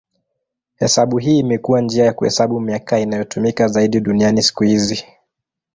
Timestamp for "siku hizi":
4.43-5.05